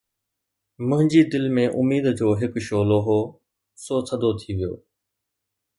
منهنجي 0.87 1.21
دل 1.33 1.45
۾ 1.57 1.65
اميد 1.81 2.05
جو 2.21 2.27
هڪ 2.41 2.53
شعلو 2.69 2.99
هو، 3.07 3.19
سو 3.83 3.95
ٿڌو 4.07 4.31
ٿي 4.39 4.51
ويو 4.57 4.73